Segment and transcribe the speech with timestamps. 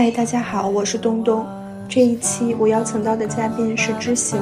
[0.00, 1.44] 嗨，大家好，我是东东。
[1.88, 4.40] 这一期我邀请到的嘉宾是知行，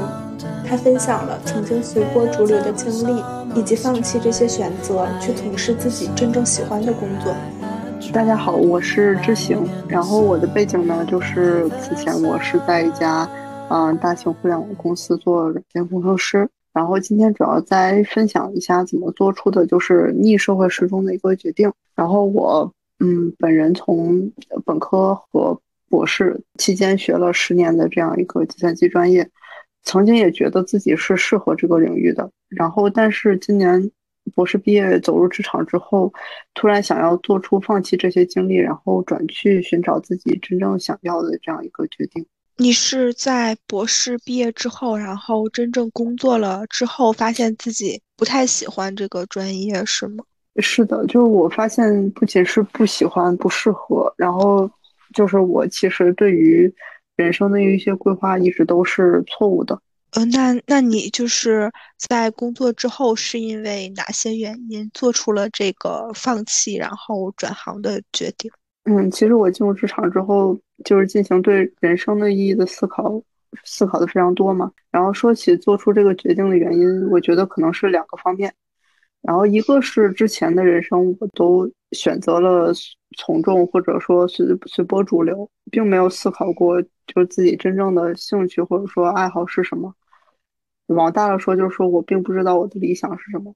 [0.69, 3.25] 他分享了曾经随波逐流的经历，
[3.59, 7.35] 以及放弃这些选择去从事自己真正喜欢的工作。
[8.13, 9.67] 大家好，我是知行。
[9.89, 13.27] 然后我的背景呢，就是此前我是在一家
[13.71, 16.47] 嗯大型互联网公司做软件工程师。
[16.75, 21.73] 然后今天主要再分享一下怎么做出的就是逆社会时钟的一个决定。
[21.95, 22.71] 然后我。
[22.99, 24.33] 嗯，本人从
[24.65, 29.29] 本科和博士期间学了十年的这样一个计算机专业，
[29.83, 32.31] 曾经也觉得自己是适合这个领域的。
[32.49, 33.91] 然后，但是今年
[34.35, 36.13] 博士毕业走入职场之后，
[36.55, 42.27] 突然想要做出放弃这些经历，然后转去寻找自己真正想要的这样一个决定。
[42.57, 50.25] 你是在博士毕业之后，然后真正工作了之后，发现自己不太喜欢这个专业，是吗？
[50.59, 54.71] 是的，就是我发现不仅是不喜欢、不适合，然后
[55.15, 56.73] 就是我其实对于
[57.17, 59.79] 人生的一些规划一直都是错误的。
[60.13, 61.71] 呃，那那你就是
[62.09, 68.51] 在工作之后是因为哪些原因做出了这个放弃然后转行的决定？
[68.85, 73.21] 嗯，其实我进入职场之后，就是进行对人生的意义的思考，
[73.65, 74.71] 思考的非常多嘛。
[74.91, 78.55] 然后说起做出这个决定的原因，我觉得可能是两个方面。
[79.27, 82.73] 然后一个是之前的人生，我都选择了
[83.19, 89.93] 从众或者说随随波逐流，并没有思考过就是自己真正的兴趣或者说爱好是什么。
[90.87, 93.53] 往大了说，就是说我并不知道我的理想是什么。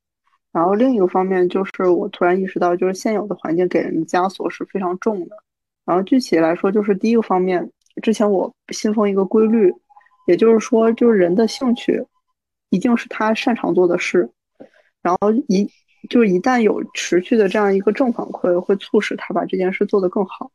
[0.51, 5.37] 然后另一个方面就是我突然意识到，就是现有的环境给人的枷锁是非常重的。
[5.85, 7.71] 然后具体来说，就是第一个方面，
[8.03, 9.73] 之前我信奉一个规律，
[10.27, 12.05] 也就是说，就是人的兴趣
[12.71, 14.29] 一定是他擅长做的事。
[15.03, 15.69] 然后一
[16.09, 20.51] 就是一旦有持续的这样一个正反馈，会促使他把这件事做得更好。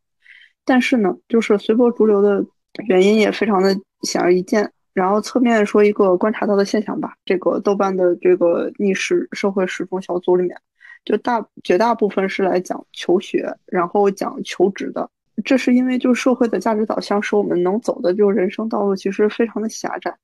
[0.64, 2.44] 但是呢，就是随波逐流的
[2.88, 4.72] 原因也非常的显而易见。
[4.94, 10.58] 然后侧面说一个观察到的现象吧，这个豆瓣的这个逆时社会时钟小组里面，
[11.04, 15.10] 就大绝大部分是来讲求学，然后讲求职的。
[15.44, 20.16] 这是因为就是社会的价值导向使我们能走的就人生道路其实非常的狭窄。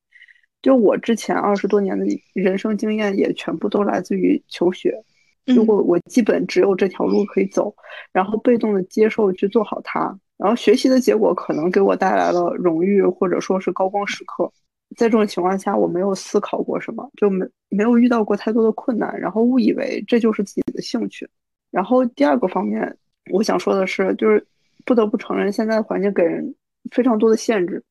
[0.62, 4.96] 就我之前二十多年的人生经验，也全部都来自于求学。
[5.44, 7.74] 如果我基本只有这条路可以走，
[8.12, 14.50] 然后被动的接受去做好它，然后学习的结果可能给我带来了荣誉或者说是高光时刻。
[14.96, 21.28] 在这种情况下，我没有思考过什么，就没没有遇到过太多的困难，然后误以为这就是自己的兴趣。
[21.70, 22.96] 然后第二个方面，
[23.32, 24.46] 我想说的是，就是
[24.84, 26.54] 不得不承认，现在的环境给人
[26.90, 27.82] 非常多的限制。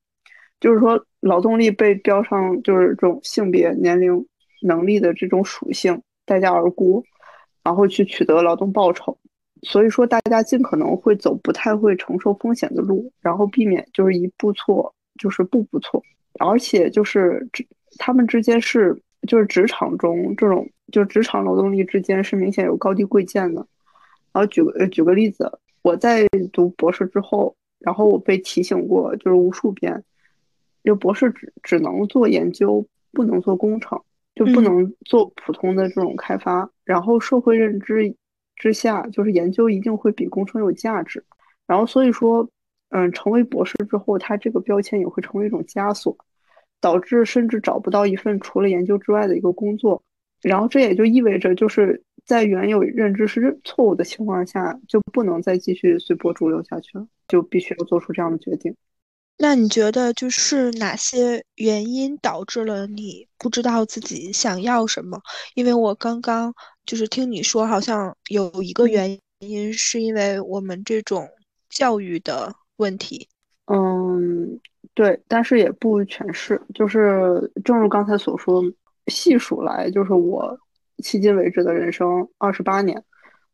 [0.61, 4.25] 就是说，劳动力被标上就是这种性别、年龄、
[4.61, 7.03] 能力的这种属性，待价而沽，
[7.63, 9.17] 然后去取得劳动报酬。
[9.63, 16.01] 所以说，大家尽可能会走不太会承受风险的路，然后避免就是一步错就是步步错。
[16.39, 17.47] 而且就是
[17.97, 18.95] 他们之间是
[19.27, 23.65] 就是职场中这种就职场劳动力之间是明显有高低贵贱的。
[24.31, 25.51] 然后举个举个例子，
[25.81, 30.03] 我在读博士之后，然后我被提醒过就是无数遍。
[30.83, 34.01] 就博士只只能做研究，不能做工程，
[34.35, 36.69] 就不能做普通的这种开发。
[36.83, 38.15] 然后社会认知
[38.55, 41.23] 之下，就是研究一定会比工程有价值。
[41.67, 42.49] 然后所以说，
[42.89, 46.17] 嗯，成为博士之后，他这个标签也会成为一种枷锁，
[46.79, 50.01] 导致甚至找不到一份除了研究之外的一个工作。
[50.41, 58.75] 然后这也就意味着，就是在原有认知是错误的情况下，就不能再继续随波逐流下去了，就必须要做出这样的决定。
[59.37, 65.19] 那你觉得就是哪些原因导致了你不知道自己想要什么？
[65.55, 66.53] 因为我刚刚
[66.85, 71.27] 就是听你说，好像有一个原因是因为我们这种
[71.69, 73.27] 教育的问题。
[73.65, 74.59] 嗯，
[74.93, 76.61] 对，但是也不全是。
[76.75, 78.61] 就是正如刚才所说，
[79.07, 80.55] 细数来，就是我
[80.97, 83.03] 迄今为止的人生二十八年，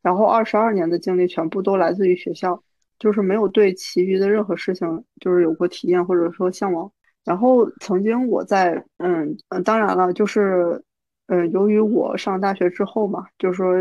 [0.01, 2.61] 然后二十二年的经历全部都来自于学校。
[2.99, 6.91] 就是没有对其余的任何事情就是有过体验或者说向往。
[7.23, 10.81] 然后曾经我在嗯嗯，当然了，就是
[11.27, 13.75] 嗯，由于我上大学之后嘛，就是说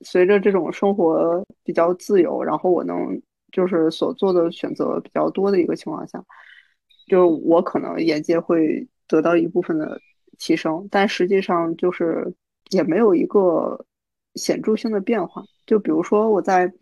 [0.00, 3.20] 随着这种生活比较自由，然后我能
[3.52, 6.24] 就是所做的选择比较多的一个情况下，
[7.06, 10.00] 就我可能眼界会得到一部分的
[10.38, 12.34] 提升，但实际上就是
[12.70, 13.84] 也没有一个
[14.34, 15.42] 显著性的变化。
[15.66, 16.72] 就比如说我在。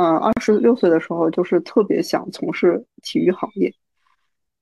[0.00, 3.70] 嗯，二十六岁的时候，就是特别想从事体育行业，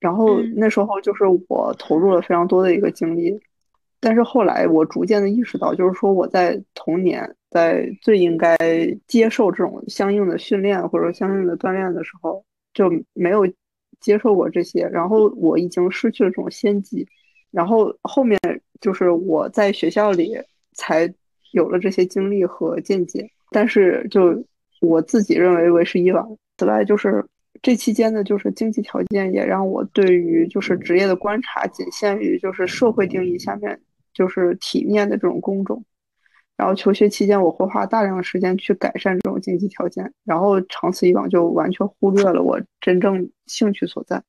[0.00, 3.38] 然后那时候就是我投入了非常多的一个精力，
[4.00, 8.56] 但是后来我逐渐的意识到，就是说我在童年在最应该
[9.06, 12.44] 接受这种相应的训练或者相应的锻炼的时候，
[12.74, 13.46] 就没有
[14.00, 17.06] 接受过这些，然后我已经失去了这种先机，
[17.52, 18.40] 然后后面
[18.80, 20.36] 就是我在学校里
[20.72, 21.14] 才
[21.52, 24.44] 有了这些经历和见解，但是就
[24.80, 26.24] 我自己认为为时已晚。
[26.56, 27.24] 此外，就是
[27.62, 33.80] 这期间的，就是经济条件也让我对于就是职业的观察仅限于就是社会定义下面
[34.12, 35.84] 就是体面的这种工种。
[36.56, 44.20] 然后求学期间，我会花大量的时间去改善这种经济条件，然后长此以往就完全忽略了我真正兴趣所在。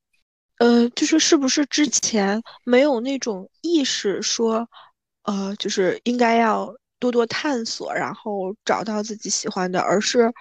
[0.59, 4.69] 呃，就是是不是之前没有那种意识说，
[5.23, 10.31] 呃，就是应该要多多探索，然后找到自己喜欢的，而是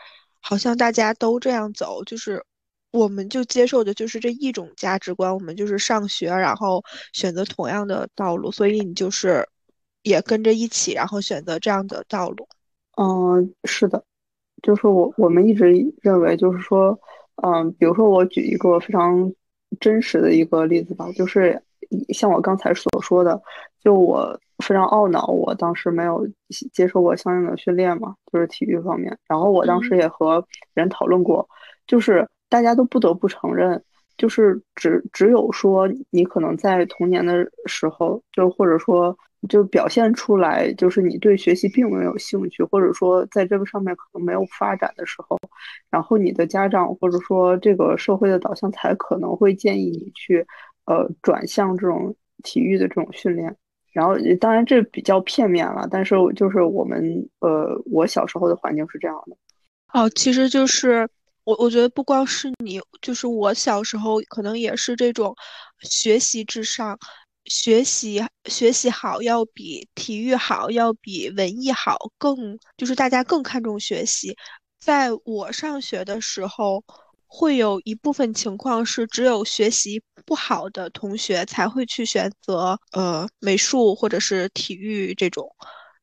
[0.40, 2.44] 好像大家都这样走，就是
[2.90, 6.82] 我们就接受的就是这一种价值观，我们就是上学，然后
[7.12, 9.48] 选择同样的道路，所以你就是。
[10.02, 12.48] 也跟着一起，然后选择这样的道路。
[12.96, 14.02] 嗯，是的，
[14.62, 15.66] 就是我我们一直
[16.00, 16.98] 认为，就是说，
[17.42, 19.30] 嗯，比如说我举一个非常
[19.80, 21.60] 真实的一个例子吧，就是
[22.14, 23.42] 像我刚才所说的，
[23.82, 26.26] 就我非常懊恼，我当时没有
[26.72, 29.16] 接受过相应的训练嘛，就是体育方面。
[29.26, 30.44] 然后我当时也和
[30.74, 31.48] 人讨论过，
[31.86, 33.82] 就是大家都不得不承认，
[34.16, 39.16] 就是只只有说你可能在童年的时候，就或者说。
[39.48, 45.38] 就表现出来，就是你对学习并没有兴趣，或者说在这个上面可能没有发展的时候，
[45.90, 50.44] 然后你的家长或者说这个社会的导向才可能会建议你去，
[50.86, 52.12] 呃，转向这种
[52.42, 53.56] 体育的这种训练。
[53.98, 59.36] 然后当然这比较片面了，但是就是我们呃，我小时候的环境是这样的。
[59.92, 61.08] 哦，其实就是
[61.42, 65.34] 我我觉得不光是你，就是我小时候可能也是这种
[65.80, 66.96] 学习至上。
[67.44, 74.36] 学习学习好要比体育好，要比文艺好，更就是大家更看重学习。
[74.78, 76.84] 在我上学的时候，
[77.28, 85.48] 会有一部分情况是只有学习不好的同学才会去选择呃美术或者是体育这种，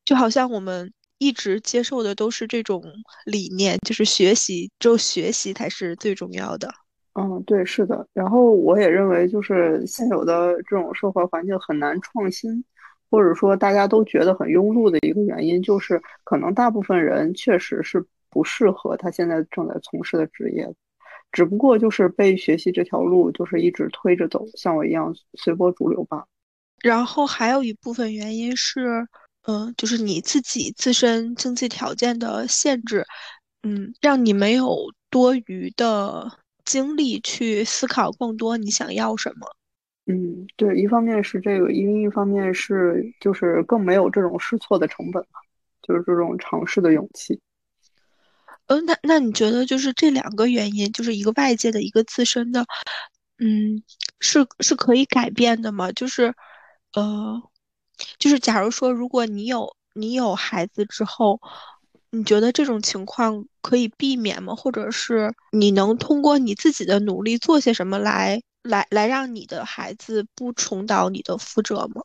[0.05, 2.83] 就好像我们一直接受的都是这种
[3.25, 6.69] 理念，就是学习只有学习才是最重要的。
[7.13, 8.05] 嗯，对，是的。
[8.13, 12.63] 然后我也认为，就是现有的这种社会环境很难创新，
[13.09, 20.69] 或者说大家都觉得很庸碌的一个原因，就是可能大部分人确实是不适合他现在正在从事的职业，
[21.35, 26.25] 只不过就是被学习这条路就是一直推着走，像我一样随波逐流吧。
[26.81, 29.05] 然后还有一部分原因是，
[29.47, 33.05] 嗯，就是你自己自身经济条件的限制，
[33.63, 34.77] 嗯，让你没有
[35.09, 36.31] 多余的。
[36.65, 39.45] 精力去思考更多，你想要什么？
[40.07, 45.39] 嗯，对，一方面是这个，因为一方面是就是更没有这种试错的成本嘛，
[45.83, 47.39] 就是这种尝试的勇气。
[48.67, 52.65] 呃，那那你觉得就是这两个原因，就是一个外界的一个自身的，
[53.39, 53.83] 嗯，
[54.19, 55.91] 是是可以改变的吗？
[55.91, 56.33] 就是，
[56.93, 57.41] 呃，
[58.19, 61.39] 就是假如说，如果你有你有孩子之后。
[62.11, 64.55] 你觉得这种情况可以避免吗？
[64.55, 72.01] 或者是你能通过你自己的努力做些什么来来来让你的孩子不重蹈你的覆辙吗？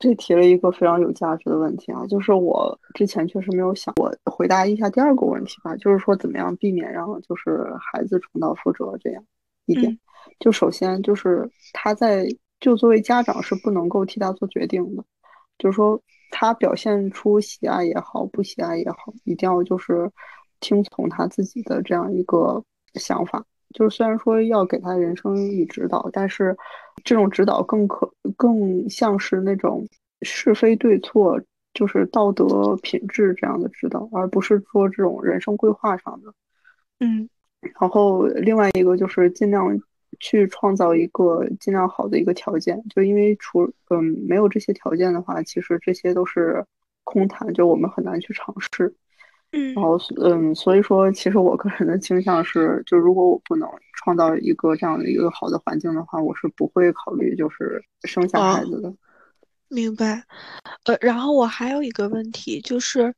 [0.00, 4.12] 这提了一个非常有价值的问题啊，就是我之前确实没有想过。
[4.24, 9.22] 回答一下第二个问题吧，就是说怎么样避免让就是孩子重蹈覆辙这样
[9.66, 9.96] 一点。
[10.40, 12.26] 就首先就是他在
[12.58, 15.04] 就作为家长是不能够替他做决定的，
[15.56, 16.02] 就是说。
[16.32, 20.08] 他表现出喜爱也好，不喜爱也好，一定要就是
[20.60, 22.62] 听从他自己的这样一个
[22.94, 23.44] 想法。
[23.74, 26.56] 就是虽然说要给他人生以指导，但是
[27.04, 29.86] 这种指导更可更像是那种
[30.22, 31.40] 是非对错，
[31.74, 36.32] 就是道德品质这样的指导，而不是说这种人生规划上的。
[37.00, 37.28] 嗯，
[37.80, 39.80] 然后另外一个就是尽量。
[40.18, 46.62] 去创造一个尽量好的一个条件，就因为除嗯没有这些条件的话，其实这些都是
[47.04, 48.92] 空谈，就我们很难去尝试。
[49.52, 58.94] 嗯，然后嗯，所以说其实我个人的倾向是，就如果我不能创造一个这样的一个好的环境的话，我是不会考虑就是生下孩子的。
[59.68, 60.24] 明白。
[60.84, 63.14] 呃，然后我还有一个问题就是，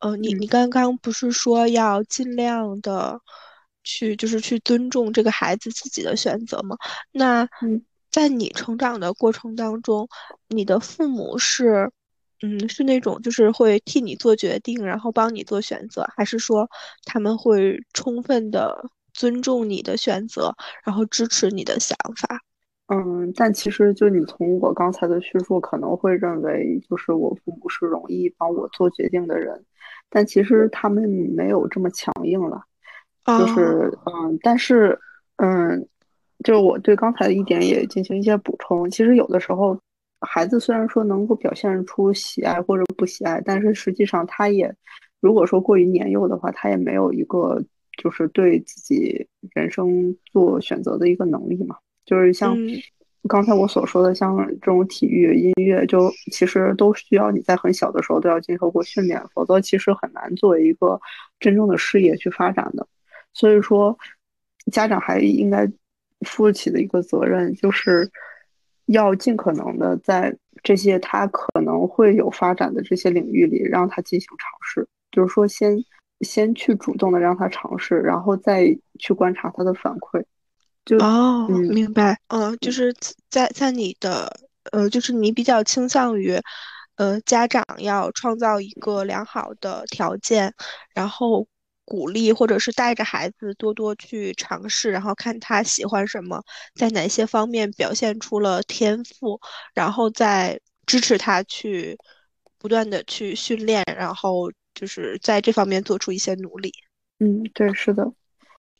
[0.00, 3.20] 呃，你你刚刚不是说要尽量的。
[3.84, 6.76] 去就是去尊重这个孩子自己的选择吗？
[7.10, 7.48] 那
[8.10, 10.06] 在你成长的过程当中，
[10.48, 11.90] 你的父母是，
[12.42, 16.68] 嗯，是那种就是会替你做决定，然后帮你做选择，还是说
[17.04, 20.54] 他们会充分的尊重你的选择，
[20.84, 22.40] 然后支持你的想法？
[22.86, 29.62] 嗯，但其实就你从我刚才的叙述，可能会认为就是我父母是容易帮我做决定的人，
[30.08, 32.62] 但其实他们没有这么强硬了。
[33.26, 34.98] 就是嗯，但是
[35.36, 35.86] 嗯，
[36.42, 38.90] 就是我对刚才的一点也进行一些补充。
[38.90, 39.78] 其实有的时候，
[40.20, 44.74] 孩子虽然说能够表现出喜爱或者不喜爱，但是实际上他也，
[45.20, 47.62] 如果说过于年幼的话，他也没有一个
[47.96, 51.76] 就是对自己人生做选择的一个能力嘛。
[52.04, 52.56] 就是像
[53.28, 61.00] 刚才我所说的，像这种体育、音乐，就其实都需要你在很小的时候都要经受过训练，否则其实很难作为一个
[61.38, 62.86] 真正的事业去发展的。
[63.32, 63.96] 所以说。
[64.70, 65.66] 家长还应该
[66.26, 68.06] 负起的一个责任，就是
[68.88, 74.86] 要尽可能的在这些他可能会有发展的这些领域里，让他进行尝试。
[75.10, 75.82] 就是说，先
[76.20, 80.22] 先去主动的让他尝试，然后再去观察他的反馈。
[80.84, 82.18] 就哦，明白。
[82.28, 82.94] 嗯，就是
[83.30, 84.30] 在在你的
[84.72, 86.36] 呃，就是你比较倾向于
[86.96, 90.52] 呃，家长要创造一个良好的条件，
[90.94, 91.46] 然后。
[91.88, 96.38] 鼓励或者是带着孩子多多去尝试，然后看他喜欢什么，
[96.74, 99.40] 在哪些方面表现出了天赋，
[99.72, 101.96] 然后再支持他去
[102.58, 106.70] 不断的去训练，然后就是在这方面做出一些努力。
[107.20, 108.12] 嗯，对，是的。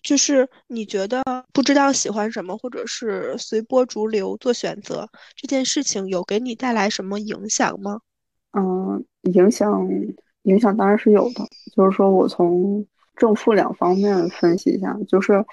[0.02, 1.22] 就是你觉得
[1.54, 8.00] 不知道喜欢什么，或者是随波逐流做选择这件事情，有给你带来什么影响吗？
[8.52, 9.88] 嗯，影响
[10.42, 11.42] 影响当然是有的，
[11.74, 12.86] 就是说我从。
[13.18, 15.44] 正负两方面分析一下，就是，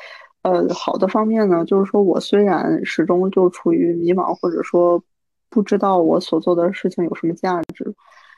[0.43, 5.03] 呃，好的方面呢，就是说我虽然始终就处于迷茫，或者说
[5.49, 7.93] 不知道我所做的事情有什么价值，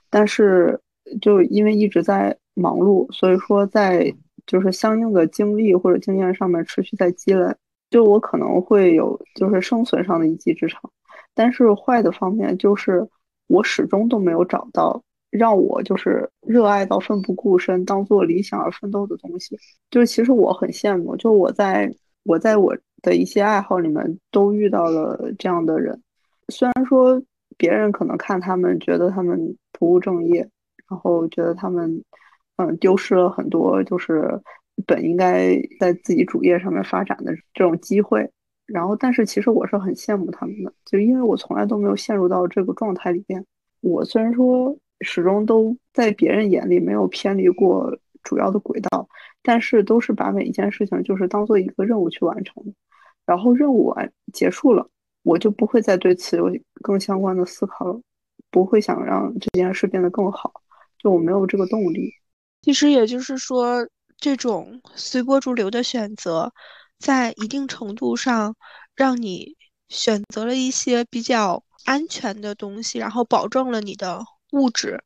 [0.09, 0.79] 但是
[1.21, 4.13] 就因为一直在忙碌，所以说在
[4.45, 7.53] 就是相应的经历或者经验上面持续在积累，
[7.89, 10.81] 就我可能会有就是生存上的一技之长，
[11.35, 13.05] 但是坏的方面就是
[13.47, 15.01] 我始终都没有找到。
[15.29, 19.57] 让我就是热爱到奋不顾身，当做理想而奋斗的东西，
[19.91, 21.93] 就是其实我很羡慕，就我在
[22.23, 26.01] 我在我的一些爱好里面都遇到了这样的人，
[26.47, 27.21] 虽然说
[27.57, 30.49] 别人可能看他们觉得他们不务正业，
[30.87, 32.01] 然后觉得他们
[32.55, 34.41] 嗯丢失了很多就是
[34.85, 38.31] 本应该在自己主业上面发展的这种机会，
[38.65, 43.45] 然后但是其实我是很羡慕他们的，就因为我从来都没有陷入到这个状态里边，
[43.81, 44.73] 我虽然说。
[45.01, 49.07] 始终都在别人眼里没有偏离过主要的轨道，
[49.43, 52.73] 但是都是把每一件事情就是当做一个任务去完成的。
[53.25, 54.89] 然后任务完结束了，
[55.23, 56.49] 我就不会再对此有
[56.81, 57.99] 更相关的思考了，
[58.49, 60.51] 不会想让这件事变得更好，
[60.97, 62.11] 就我没有这个动力。
[62.61, 63.87] 其实也就是说，
[64.17, 66.51] 这种随波逐流的选择，
[66.99, 68.55] 在一定程度上
[68.95, 69.55] 让你
[69.89, 74.23] 选择了一些比较安全的东西，然后保证了你的。
[74.51, 75.01] 物质，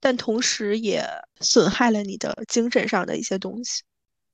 [0.00, 1.04] 但同时也
[1.40, 3.82] 损害了你的精神上的一些东西。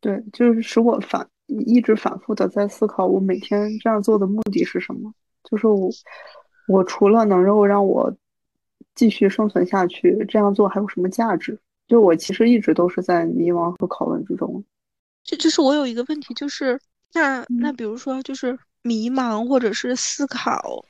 [0.01, 5.13] 对，就是使我反一直反复的在思考，我每天这样做的目的是什么？
[5.45, 5.91] 就是我，
[6.69, 8.15] 我除了能够让我
[8.95, 11.59] 继续生存下去，这样做还有什么价值？
[11.89, 14.65] 就我其实一直都是在迷茫和拷问之中。
[15.25, 16.81] 就就是我有一个问题，就是
[17.13, 20.85] 那那比如说，就是迷茫或者是思考。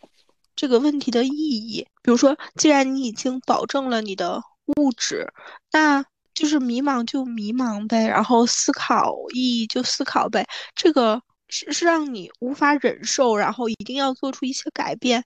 [0.55, 4.41] 这个问题的意义，比如说，既然你已经保证了你的
[4.77, 5.27] 物质，
[5.73, 6.05] 那
[6.35, 10.47] 就是迷茫就迷茫呗，然后思考意义就思考呗。
[10.75, 15.23] 这个是是让你无法忍受，然后一定要做出一些改变。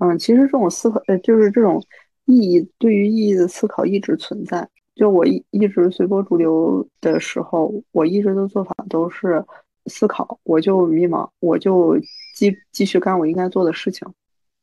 [0.00, 1.82] 嗯，其实这种思考，呃，就是这种
[2.26, 4.68] 意义对于意义的思考一直存在。
[4.94, 9.44] 就我一一直随波逐流的时候，我一直的做法都是
[9.86, 11.96] 思考，我就迷茫，我就
[12.34, 14.06] 继继续干我应该做的事情。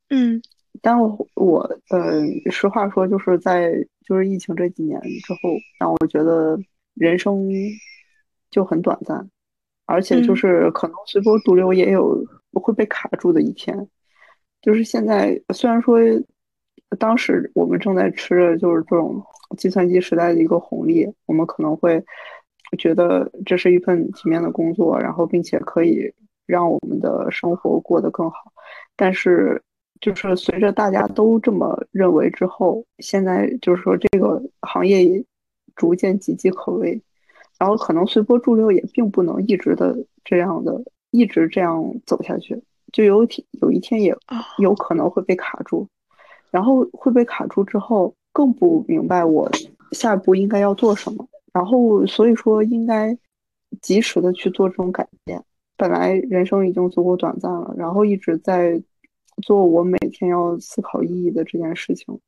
[0.10, 0.40] 嗯，
[0.84, 1.60] 但我我
[1.90, 2.22] 呃，
[2.52, 3.74] 实话说，就是在
[4.06, 5.40] 就是疫情这几年之后，
[5.80, 6.56] 让我觉得
[6.94, 7.50] 人生
[8.52, 9.28] 就很短暂，
[9.88, 13.76] 而且就是可能随波逐流也有会被卡住的一天。
[14.62, 15.98] 就是现在虽然说
[17.00, 19.20] 当时我们正在吃着就是这种
[19.58, 22.04] 计算机时代的一个红利，我们可能会
[22.78, 26.14] 觉得这是一份体面的工作，然后并且可以
[26.46, 28.38] 让我们的生活过得更好，
[28.96, 29.60] 但是。
[30.02, 35.24] 就是随着大家都这么认为之后，现在就是说这个行业也
[35.76, 37.02] 逐渐岌岌可危，
[37.58, 42.62] 然后可能随波逐流也并不能一直的这样的一直这样走下去，
[42.92, 44.16] 就有天有一天也
[44.60, 45.88] 有可能会被卡住，
[46.52, 49.50] 然后会被卡住之后更不明白我
[49.94, 53.18] 下一步应该要做什么，然后所以说应该
[53.82, 55.42] 及时的去做这种改变。
[55.78, 58.84] 本来人生已经足够短暂了，然后一直在。
[59.46, 62.20] 做我每天要思考意义的这件事情，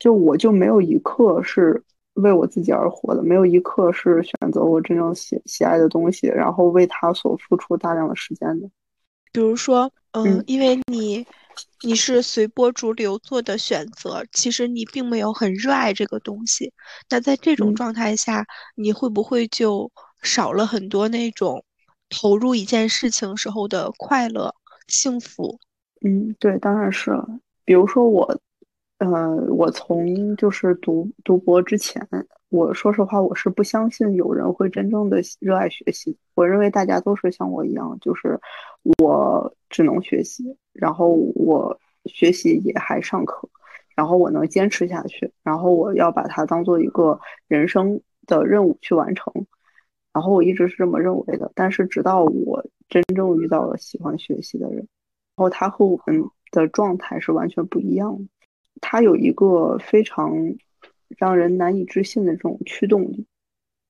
[0.00, 8.70] 就我就没有一刻是为我自己而活的，没有一刻是选择我真正喜喜爱的东西，然后为他所付出大量的时间的。
[9.32, 11.26] 比如说，嗯，嗯因为你
[11.82, 16.72] 你是随波逐流做的选择，其实你并没有很热爱这个东西。
[17.10, 19.90] 那在这种嗯状态下，你会不会就
[20.22, 21.62] 少了很多那种
[22.08, 24.54] 投入一件事情时候的快乐、
[24.88, 25.58] 幸福？
[26.04, 27.26] 嗯，对，当然是了。
[27.64, 28.36] 比如说我，
[28.98, 32.04] 呃，我从就是读读博之前，
[32.48, 36.16] 我说实话，我是不相信有人会真正的热爱学习。
[36.34, 38.38] 我认为大家都是像我一样，就是
[38.98, 43.48] 我只能学习，然后我学习也还上课，
[43.94, 49.32] 然后我能坚持下去，然后我要把它当做一个人生的任务去完成。
[50.12, 54.86] 然后我一直是这么认为的，但是直到我真正遇到了喜欢学习的人。
[55.34, 58.24] 然后他和我们的状态是完全不一样的。
[58.80, 60.32] 他有一个非常
[61.16, 63.26] 让人难以置信的这种驱动力，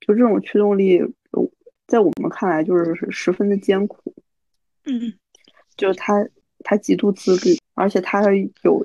[0.01, 1.51] 就这种驱动力，呃
[1.87, 4.15] 在我们看来就是十分的艰苦。
[4.85, 5.13] 嗯
[5.77, 6.27] 就是他
[6.65, 8.23] 他极度自律，而且他
[8.63, 8.85] 有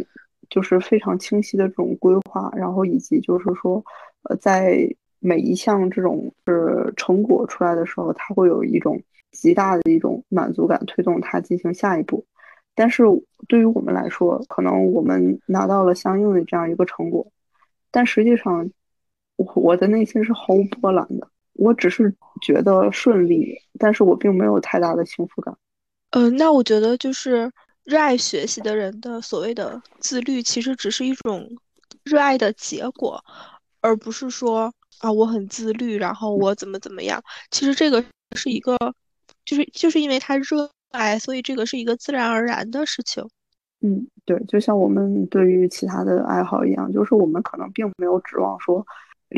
[0.50, 3.84] 就是非常清晰的这种规划，然后以及就是说，
[4.24, 4.88] 呃，在
[5.20, 12.26] 每一项这种是成果出来的时候，他会有一种极大的一种满足感，推动他进行下一步。
[12.80, 13.04] 但是
[13.48, 17.26] 对于我们来说，可能我们拿到了相应的这样一个成果，
[17.90, 18.70] 但实际上，
[19.36, 21.28] 我我的内心是毫无波澜的。
[21.54, 25.58] 我只是觉得顺利，但是我并没有太大的幸福感。
[26.12, 27.52] 呃，那我觉得就是
[27.84, 31.50] 热爱学习的人的所谓的自律，其实只是一种
[32.04, 33.20] 热爱的结果，
[33.82, 37.20] 而不是说啊我很自律，然后我怎么怎么样。
[37.50, 38.06] 其实这个
[38.36, 38.78] 是一个，
[39.44, 43.24] 就是就是因为他热爱，所以这个是一个自然而然的事情。
[43.82, 48.84] 嗯，对，就像我们对于其他的爱好一样，就是我们可能并没有指望说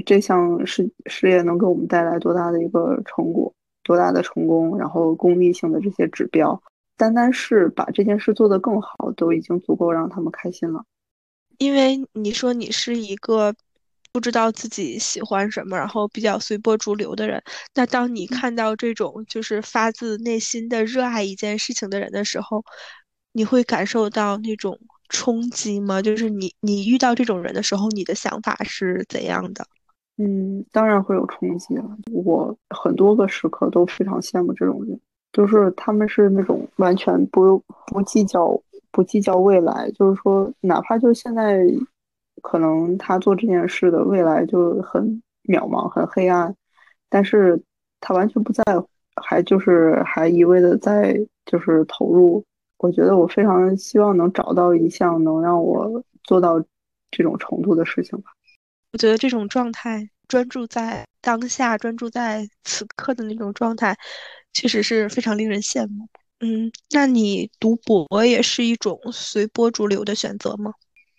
[0.06, 6.60] 这项事事业能给我们带来多大的一个成果，多大的成功，然后功利性的这些指标，
[6.96, 10.86] 单单是把这件事做得更好，都已经足够让他们开心了。
[11.58, 13.54] 因为你说你是一个
[14.12, 17.42] 不知道自己喜欢什么，然后比较随波逐流的人，
[17.76, 22.64] 那当你看到这种就是发自内心的热爱一件事情的人的时候，
[23.34, 24.78] 你会感受到那种
[25.10, 26.02] 冲击吗？
[26.02, 29.66] 就是你你遇到这种人的时候，你的想法是怎样的？
[30.18, 31.86] 嗯，当然会有冲击了。
[32.12, 35.00] 我很多个时刻都非常羡慕这种人，
[35.32, 41.64] 就是他们是那种完全不不计较不计较未来，就是说，哪怕就现在
[42.42, 46.56] 可能他做这件事的未来就很渺茫、很黑暗，
[47.10, 47.62] 但是
[48.00, 48.90] 他完全不在乎，
[49.22, 52.44] 还就是还一味的在就是投入。
[52.78, 56.64] 我觉得我非常希望能找到一项能让我做到
[57.12, 58.32] 这种程度的事情吧。
[58.94, 63.96] 我觉得这种状态，专注在当下，专注在此刻的那种状态，
[64.54, 66.08] 确实是非常令人羡慕。
[66.40, 70.72] 嗯，那你读博也是一种随波逐流的选择吗？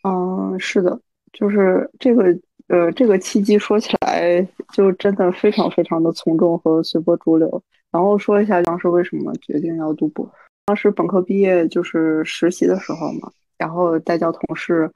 [0.02, 0.98] 嗯，是的，
[1.32, 2.24] 就是这个
[2.68, 7.62] 呃，这个契机说起来就真的非常非常的从众和随波逐流。
[7.90, 10.30] 然后说一下当时为什么决定要读博。
[10.66, 14.88] 当时本科毕业就是实习的时候嘛，然后带教同事，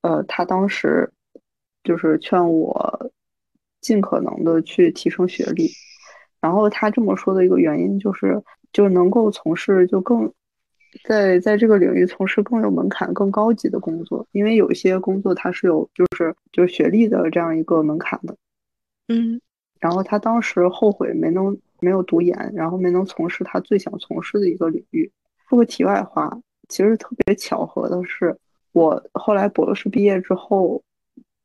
[0.00, 1.08] 呃，他当时
[1.84, 3.10] 就是劝我
[3.80, 5.70] 尽可能的去提升学历。
[6.40, 8.42] 然后他这么说的一个原因就是，
[8.72, 10.32] 就能够从事就更
[11.04, 18.36] 在在这个领域从事更有门槛、更高级的工作，因为有一些工作它是有就是就是学历的这样一个门槛的。
[19.08, 19.40] 嗯
[19.80, 25.10] 然后他当时后悔没能没有读研，然后没能从事他最想从事的一个领域。
[25.48, 28.38] 说个题外话，其实特别巧合的是，
[28.70, 30.80] 我后来博士毕业之后，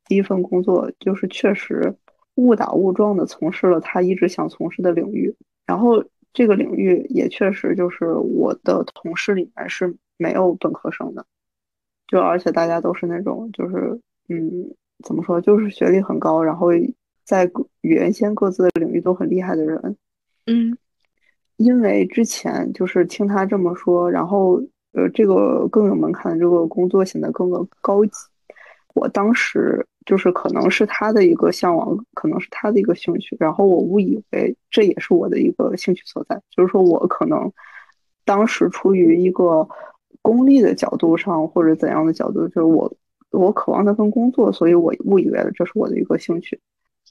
[0.05, 1.95] 第一份工作就是确实
[2.35, 11.25] 误打误撞的从事了他一直想从事的领域，然后这个领域也确实就是我的同事里面是没有本科生的，
[12.07, 16.67] 就而且大家都是那种就是嗯怎么说，就是学历很高，然后
[17.23, 19.97] 在各原先各自的领域都很厉害的人。
[20.45, 20.77] 嗯
[21.57, 24.61] 因为之前就是听他这么说，然后
[24.91, 28.11] 呃，这个更有门槛的这个工作显得更更高级。
[28.97, 37.51] 我当时就是可能是他的一个向往，可能是他的一个兴趣，然后我误以为这也是我的一个兴趣所在，就是说我可能
[38.25, 39.67] 当时出于一个
[40.21, 42.91] 功利的角度上或者怎样的角度，就是我
[43.31, 46.59] 我渴望那份工作，所以我误以为了这是我的一个兴趣。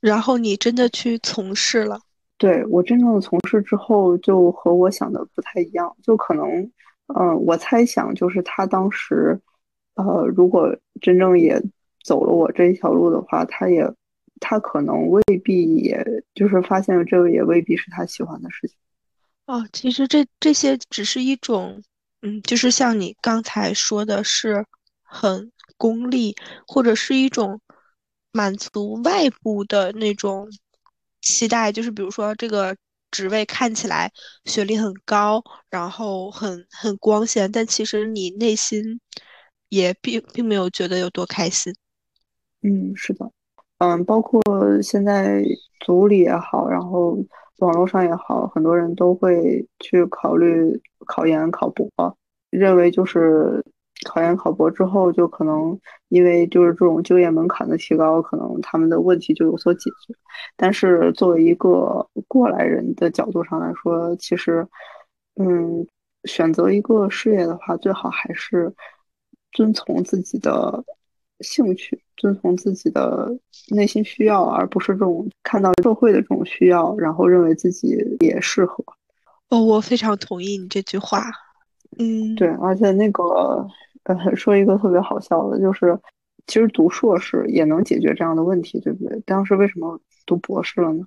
[0.00, 1.98] 然后你真的去从事了，
[2.36, 6.46] 对，我真正的从事之后，就和我想的不太一样，就可能，
[7.14, 9.38] 嗯、我猜想就是他当时，
[9.96, 11.60] 呃，如果真正也
[12.04, 13.92] 走了我这一条路的话，他也
[14.40, 16.04] 他可能未必，也
[16.34, 18.76] 就是发现这个也未必是他喜欢的事情。
[19.46, 21.82] 哦，其实这这些只是一种，
[22.22, 24.64] 嗯，就是像你刚才说的是
[25.02, 26.34] 很功利，
[26.66, 27.60] 或者是一种
[28.32, 30.48] 满足外部的那种
[31.22, 32.76] 期待，就是比如说这个
[33.10, 34.12] 职位看起来
[34.44, 39.00] 学历很高，然后很很光鲜，但其实你内心
[39.68, 41.74] 也并并没有觉得有多开心。
[42.62, 43.30] 嗯，是的，
[43.78, 44.42] 嗯，包括
[44.82, 45.44] 现在
[45.80, 47.18] 组里也好，然后。
[47.60, 51.88] 网络上也好，很多人都会去考虑考研考博，
[52.50, 53.64] 认为就是
[54.04, 60.14] 考研考博之后，就可能因为就是这种就业门槛的提高，可能他们的问题就有所解决。
[60.54, 64.68] 但是作为一个过来人的角度上来说，其实，
[65.36, 65.86] 嗯，
[66.24, 68.70] 选择一个事业的话，最好还是
[69.56, 70.84] 遵从自己的。
[71.40, 73.30] 兴趣遵从自己的
[73.68, 78.82] 内心需要，而不是这种看到社会的这种需要，然后认为自己也适合。
[79.50, 81.20] 哦，我非常同意你这句话。
[81.98, 83.22] 嗯，对，而且那个
[84.04, 85.98] 呃，说一个特别好笑的，就是
[86.46, 89.20] 其实读硕士也能解决这样的问题，对不对？
[89.26, 91.04] 当时为什么读博士了呢？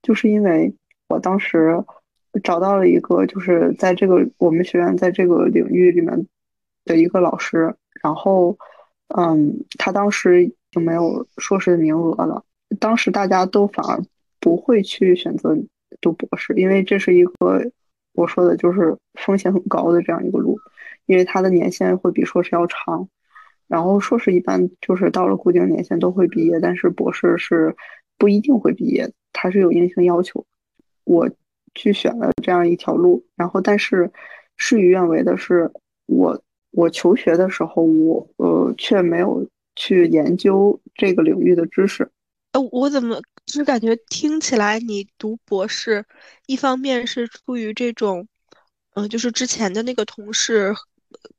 [0.00, 0.72] 就是因为
[1.08, 1.84] 我当时
[2.44, 6.24] 找到了一个，就是在这个我们学院在这个领域里面
[6.84, 8.56] 的一个老师，然后。
[9.14, 12.42] 嗯，他当时就没有硕士的名额了。
[12.80, 14.02] 当时大家都反而
[14.40, 15.54] 不会去选择
[16.00, 17.62] 读博士，因为这是一个
[18.14, 20.58] 我说的就是风险很高的这样一个路，
[21.04, 23.06] 因为它的年限会比硕士要长。
[23.68, 27.76] 然后硕士一般就是到了固定年限都会毕业，但是博士是
[28.16, 30.42] 不一定会毕业，它是有硬性要求。
[31.04, 31.28] 我
[31.74, 34.10] 去选了这样一条路，然后但是
[34.56, 35.70] 事与愿违的是
[36.06, 36.42] 我。
[36.72, 42.10] 我求学的时候，我呃却没有去研究这个领域的知识。
[42.52, 46.04] 呃，我怎么就是感觉听起来你读博士，
[46.46, 48.26] 一方面是出于这种，
[48.94, 50.74] 嗯，就是之前的那个同事。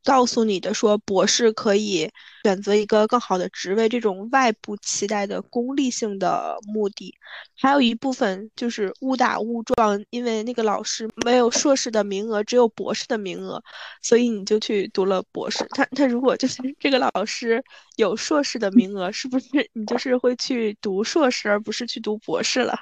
[0.04, 2.10] 告诉你的说，博士可以
[2.44, 7.14] 选择一个更好的职位，这种外部期待的功利性的目的，
[7.58, 13.64] 还有一部分就是误打误撞，因为那个老师没有硕士的名额，只有博士的名额，
[14.02, 15.66] 所以你就去读了博士。
[15.70, 17.64] 他他如果就是这个老师
[17.96, 22.78] 有硕士的名额，是不是你就是会去读硕士，而不是去读博士了？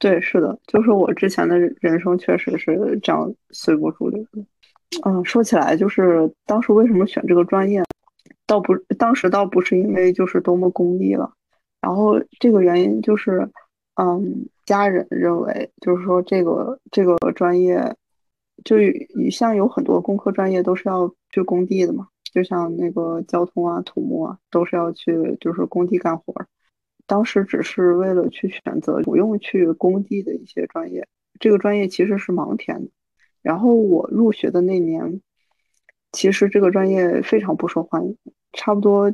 [0.00, 4.44] 对，是的，就是我之前的人生确实是这样随波逐流的。
[5.04, 7.82] 嗯，说起来，就是当时为什么选这个专业，
[8.46, 11.32] 倒不，当时倒不是因为就是多么功利了，
[11.80, 13.48] 然后这个原因就是，
[13.94, 17.94] 嗯，家人认为就是说这个这个专业，
[18.64, 18.76] 就
[19.16, 26.46] 你像有很多工科专业都是要去工地的嘛，就像那个交通啊、土木啊，都是要去就是工地干活儿。
[27.06, 31.06] 当时只是为了去选择不用去工地的一些专业，
[31.38, 32.90] 这个专业其实是盲填的。
[33.46, 35.20] 然后我入学的那年，
[36.10, 38.16] 其实这个专业非常不受欢迎，
[38.52, 39.08] 差不多，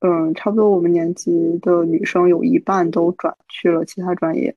[0.00, 4.54] 嗯，差不多我们年级的女生有一半都转去了其他专业，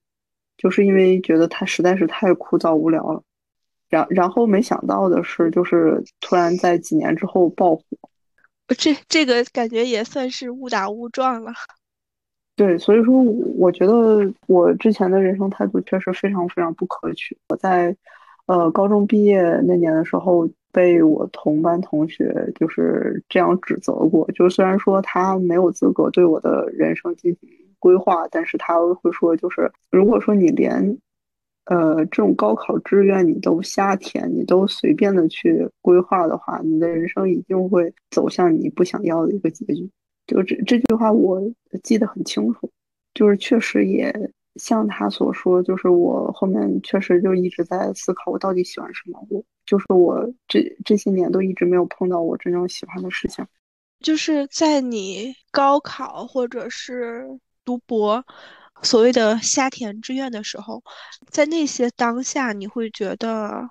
[0.57, 3.23] 就是因为觉得它实在是太枯燥无聊了。
[3.87, 7.83] 然然后没想到的是，就是突然在几年之后爆火，
[8.77, 11.53] 这这个感觉也算是误打误撞了。
[12.57, 13.23] 对，所以说
[13.55, 17.37] 我觉得我之前的人生态度确实非常非常不可取。
[17.47, 17.95] 我在。
[18.51, 24.29] 呃，高中毕业那年的时候，被我同班同学就是这样指责过。
[24.33, 30.97] 就虽然说他没有资格对我的人生进行规划，但是他会说，就是如果说你连，
[31.67, 39.89] 呃，这种高考志愿你都瞎填，你都随便的去规划的话，你的人生一定会走向你不想要的一个结局。
[40.27, 41.41] 就这这句话我
[41.83, 42.69] 记得很清楚，
[43.13, 44.13] 就是确实也。
[44.55, 49.25] 像他所说，就是我后面确实就一直在思考，我到底喜欢什么。
[49.29, 53.45] 我就是我这这些年都一直没有碰到我真正喜欢的事情。
[54.01, 57.25] 就是在你高考或者是
[57.63, 58.25] 读博，
[58.81, 60.83] 所谓的瞎填志愿的时候，
[61.27, 63.69] 在那些当下，你会觉得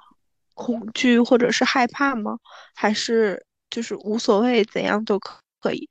[0.54, 2.38] 恐惧或者是害怕吗？
[2.74, 5.86] 还是就是无所谓，怎样都可可以？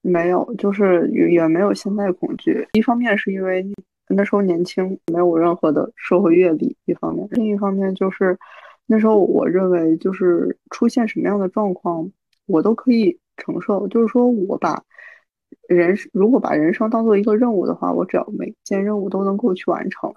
[0.00, 2.66] 没有，就是也没有现在恐惧。
[2.72, 3.66] 一方面是因为。
[4.14, 8.38] 那时候年轻，没有任何的社会阅历，一方面；另一方面就是，
[8.86, 12.10] 那时候我认为，就是出现什么样的状况，
[12.46, 13.88] 我都可以承受。
[13.88, 14.82] 就是说我把
[15.68, 20.14] 人如果把人生当做一个任务的话，我只要每件任务都能够去完成，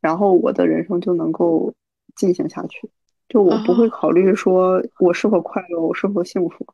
[0.00, 1.72] 然后我的人生就能够
[2.14, 2.88] 进行下去。
[3.28, 6.66] 就我不会考虑说我是否快乐，我是否幸福。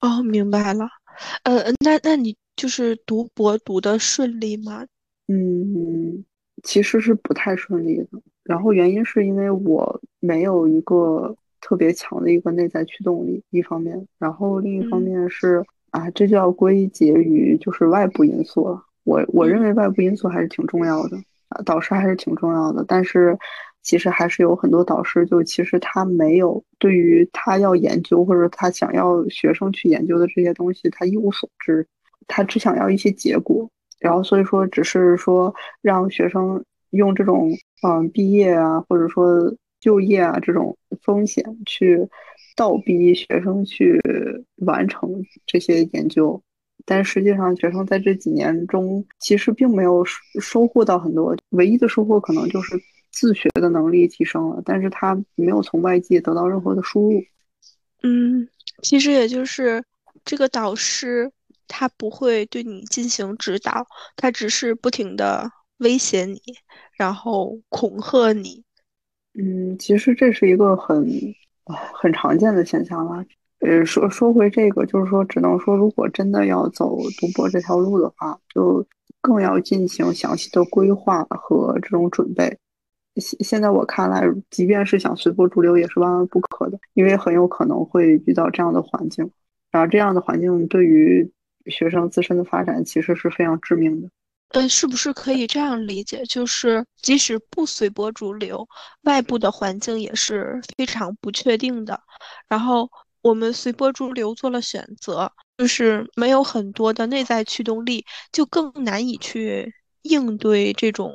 [0.00, 0.88] 哦，明白了。
[1.42, 4.86] 呃，那那你就是读博读的顺利吗？
[5.32, 6.24] 嗯，
[6.64, 8.08] 其实是不太顺利的。
[8.42, 18.82] 然后原因是因为我没有一个特别强的一个内在驱动力，一方面，然后另一方面是啊，这就要归结于就是外部因素了。
[19.04, 21.16] 我我认为外部因素还是挺重要的
[21.50, 23.38] 啊，导师还是挺重要的，但是
[23.82, 31.86] 其实还是有很多导师就其实他没有对于他要研究或者他想要学生去研究的这些东西他一无所知，
[32.26, 33.70] 他只想要一些结果。
[34.00, 37.50] 然后，所以说，只是说让学生用这种
[37.86, 42.08] 嗯毕业啊，或者说就业啊这种风险去
[42.56, 44.00] 倒逼学生去
[44.56, 46.42] 完成这些研究，
[46.86, 50.02] 但实际上，学生在这几年中其实并没有
[50.40, 57.22] 收获到很多，唯一的收获可能就是自学的能力提升了，但是他没有从外界得到任何的输入。
[58.02, 58.48] 嗯，
[58.82, 59.84] 其实也就是
[60.24, 61.30] 这个导师。
[61.72, 66.42] 他不会对你进行指导，他只是不停的威胁你，
[66.98, 68.64] 然后恐吓你。
[69.34, 71.08] 嗯，其实这是一个很
[71.64, 73.24] 很常见的现象了。
[73.60, 78.84] 呃，说说回这个，就是说，只能说，如果真的要走读博这条路的话，就
[79.20, 82.58] 更要进行详细的规划和这种准备。
[83.16, 89.30] 现现在我看来，即便是想随波逐流，也是万万不可的，因为很有可能会遇到这样的环境，
[89.70, 91.30] 然后这样的环境对于。
[91.66, 94.08] 学生自身的发展其实是非常致命的。
[94.50, 96.24] 呃，是不是可以这样理解？
[96.24, 98.68] 就是即使不随波逐流，
[99.02, 102.00] 外部的环境也是非常不确定的。
[102.48, 102.90] 然后
[103.22, 111.14] 我们随波逐流做了选择，就是没有很多的内在驱动力，就更难以去应对这种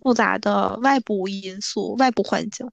[0.00, 2.70] 复杂的外部因素、外部环境。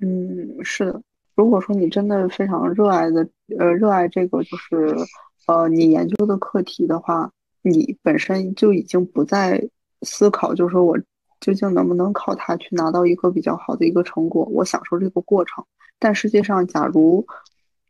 [0.00, 1.02] 嗯，是的。
[1.34, 4.96] 如果说你真的非常热爱的，呃，热爱这个，就是。
[5.46, 7.30] 呃，你研究的课题的话，
[7.62, 9.62] 你本身就已经不再
[10.02, 10.98] 思考，就是说我
[11.40, 15.64] 究竟能不能靠它去拿到一个比较好的一个成果，我享受这个过程。
[15.98, 17.26] 但实际上，假如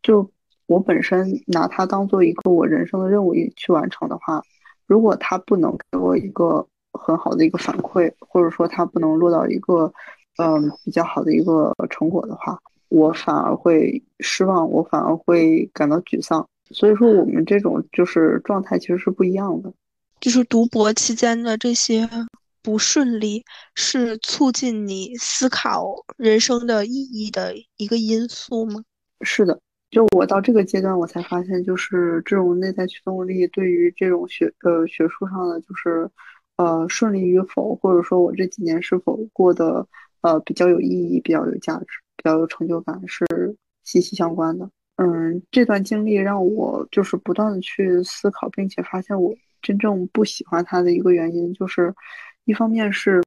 [0.02, 0.28] 就
[0.66, 4.42] 我本身拿它当做一个我人生的任务去完成的话，
[4.86, 9.92] 如果它不能给我一个很好的一个反馈，或者说它不能落到一个
[10.38, 16.46] 嗯比较好的一个成果的话，我反而会失望，我反而会感到沮丧。
[16.74, 19.72] 所以说，我们这种就是状态其实是不一样的。
[20.20, 22.08] 就是读博期间的这些
[22.62, 28.82] 不顺利，是促进你思考人生的意义的一个因素吗？
[29.20, 29.60] 是的，
[29.90, 36.10] 就我到这个阶段，我才发现，就是这种内在驱动力对于这种学呃学术上的就是
[36.56, 39.86] 呃顺利与否，或者说我这几年是否过得
[40.22, 43.24] 呃比较有意义、比较有价值、比较有成就感，是
[43.84, 44.68] 息息相关的。
[44.96, 51.92] 嗯，这段经历让我就是不断的去思考，并且发现我真正不喜欢他的一个原因，就是
[52.44, 53.20] 一方面是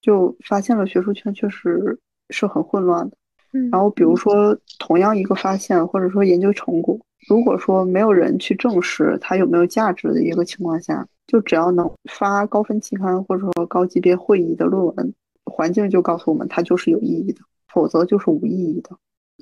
[0.00, 1.96] 就发现了学术圈确实
[2.30, 3.16] 是很混乱的。
[3.70, 18.90] 然后比如说同样一个发现或者说研究成果，如果说没有人去证实它有没有价值的一个情况下，就只要能发高分期刊或者说高级别会议的论文，环境就告诉我们它就是有意义的，否则就是无意义的。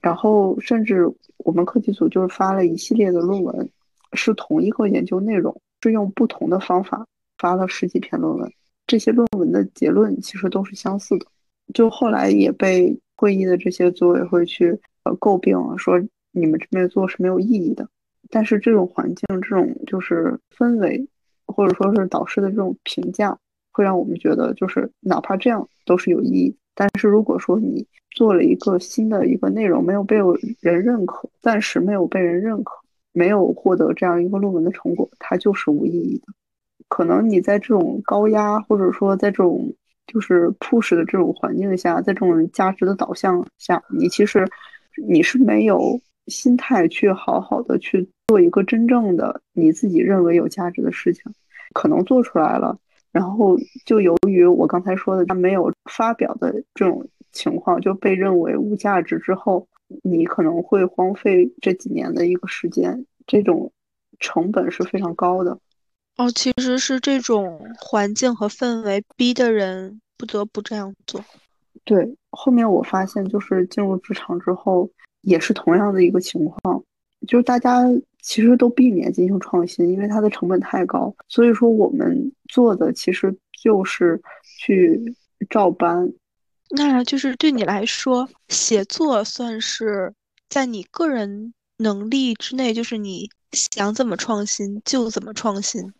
[0.03, 1.07] 然后，甚至
[1.39, 3.69] 我们课题组就是发了一系列的论文，
[4.15, 7.07] 是同一个研究内容，是用不同的方法
[7.39, 8.53] 发了十几篇论文。
[8.87, 11.27] 这些论文的结论其实都是相似的。
[11.75, 14.71] 就后来也被会议的这些组委会去
[15.05, 16.01] 呃诟病，说
[16.33, 17.89] 你们这边做是没有意义的。
[18.31, 21.07] 但是这种环境、这种就是氛围，
[21.47, 23.37] 或者说是导师的这种评价，
[23.81, 26.55] 会让我们觉得，就是哪怕这样都是有意义。
[26.75, 30.19] 但是如果说你做了一个新的一个内容，没有被
[30.61, 32.75] 人认可，暂时没有被人认可，
[33.13, 36.27] 没有获得这样一个论文的成果，它就是无意义的。
[36.89, 39.73] 可能你在这种高压，或者说在这种
[40.07, 44.47] 就是 push 的这种环境下，在这种价值的导向下，你其实
[45.09, 51.25] 你是没有心态去好好的去做一个真正的你自己认为有价值的事情，
[51.73, 52.79] 可能做出来了。
[53.13, 59.67] 然后就由于我刚才说的，他没有发表的这种情况，就被认为无价值之后，
[60.03, 63.73] 你可能会荒废这几年的一个时间，这种
[64.19, 65.59] 成本是非常高的。
[66.17, 71.25] 哦，其实是这种环境和氛围逼的人不得不这样做。
[71.85, 74.89] 对，后面我发现就是进入职场之后，
[75.23, 76.83] 也是同样的一个情况。
[77.27, 77.83] 就是大家
[78.23, 81.15] 其实都避免进行创新，因为它的成本太高。
[81.29, 85.15] 所以说，我们做的其实就是去
[85.49, 86.13] 照搬。
[86.71, 90.13] 那就是对你来说，写作算是
[90.49, 95.93] 在你个人能力之内，就是你想怎么创新就怎么创新。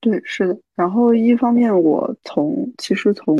[0.00, 0.58] 对，是的。
[0.74, 3.36] 然后一方面，我从其实从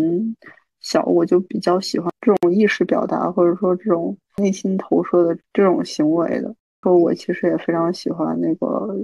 [0.81, 6.55] 小我就比较喜欢这种意识表达，或者说这种内心投射的这种行为的。
[6.87, 8.97] 说我其实也非常喜欢那个，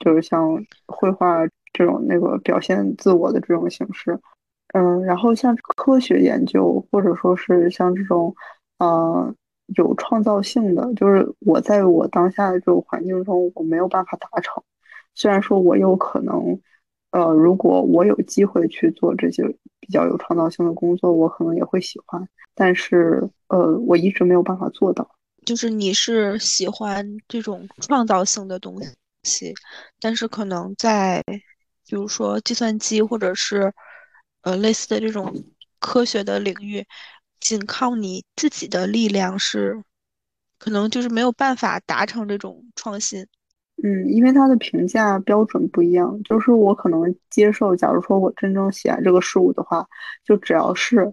[0.00, 4.18] 就是像绘画这种那个表现自我的这种形式。
[4.74, 8.34] 嗯，然后像科学研究，或者说是像这种，
[8.78, 9.32] 呃，
[9.76, 14.60] 有创造性的，就是我在我当下的这种环境中，我没有办法达成。
[15.14, 16.60] 虽然说我有可能，
[17.12, 19.46] 呃，如果我有机会去做这些
[19.78, 22.28] 比较有创造性的工作，我可能也会喜欢。
[22.56, 25.08] 但是，呃，我一直没有办法做到。
[25.48, 28.78] 就是你是喜欢这种创造性的东
[29.22, 29.54] 西，
[29.98, 31.24] 但是可能在，
[31.86, 33.72] 比如说计算机或者是。
[34.42, 35.34] 呃，类似的这种
[35.80, 36.86] 科学的领域，
[37.40, 39.82] 仅靠你自己的力量是，
[40.58, 43.26] 可能就是没有办法达成这种创新。
[43.82, 49.84] 嗯，因为它的评价标准不一样，就是我可能接受，假如说我真正喜爱这个事物的话，
[50.24, 51.12] 就只要是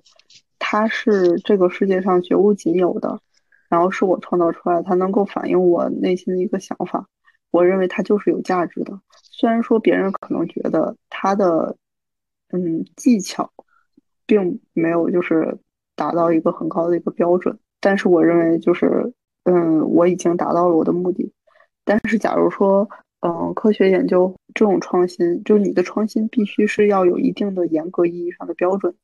[0.60, 3.20] 它是这个世界上绝无仅有的，
[3.76, 7.06] 然后是我创造出来，它能够反映我内心的一个想法，
[7.52, 9.00] 我认为它就是有价值的。
[9.24, 11.76] 虽然说别人可能觉得它的。
[12.50, 13.52] 嗯，技巧
[14.28, 15.58] 并没有就是
[15.96, 19.12] 达到一个很高的一个标准，但是我认为就是，
[19.46, 21.34] 嗯，我已经达到了我的目的。
[21.84, 22.88] 但是假如说，
[23.22, 28.96] 嗯，科学研究这种创新，就你的创新必须是要有一定的严格意义上的标准，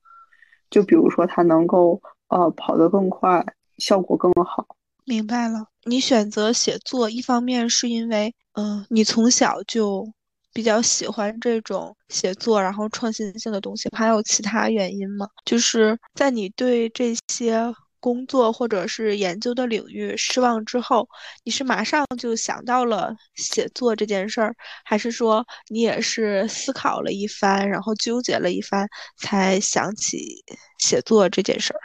[0.70, 3.44] 就比如说它能够呃跑得更快，
[3.82, 4.65] 效果更好。
[5.06, 10.08] 明白了，你选择写作，一方面是因为，嗯，你从小就。
[10.54, 15.26] 比较喜欢这种写作，然后创新性的东西，还有其他原因吗？
[15.46, 21.08] 就是在你对这些工作或者是研究的领域失望之后，
[21.46, 30.44] 你是马上就想到了写作这件事儿，还是说你也是思考了一番，然后纠结了一番，才想起
[30.80, 31.80] 写作这件事儿？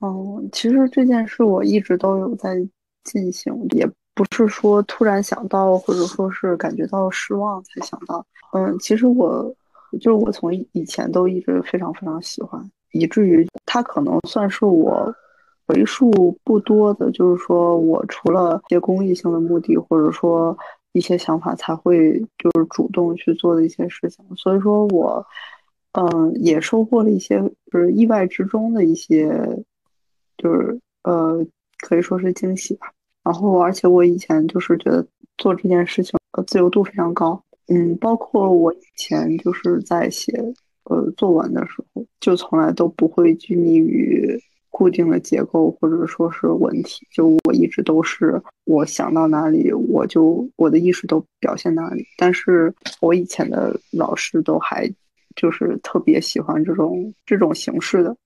[0.00, 2.56] 哦，其实这件事我一直都有在
[3.04, 3.88] 进行，也。
[4.12, 8.26] 不是说突然想到，或者说是感觉到失望才想到。
[8.52, 9.50] 嗯，其实我
[9.92, 15.14] 就是我从以前都一直非常非常喜欢，以至于它可能算是我
[15.66, 16.10] 为数
[16.44, 20.54] 不多的，就是说我除了一些公益性的目的，或者说
[20.92, 24.22] 一些想法，才会就是主动去做的一些事情。
[24.36, 25.24] 所以说我
[25.92, 27.40] 嗯也收获了一些
[27.72, 29.30] 就是意外之中的一些，
[30.42, 31.44] 就是呃
[31.86, 32.90] 可以说是惊喜吧。
[33.22, 40.32] 然后，而且我以前就是觉得做这件事情呃自由度非常高，嗯，包括我以前就是在写
[40.84, 52.06] 呃作文的时候，就从来都不会拘泥于固定的结构或者说是文体，就我一直都是我想到哪里我就我的意识都表现哪里。
[52.16, 54.90] 但是我以前的老师都还
[55.36, 58.16] 就是特别喜欢这种这种形式的，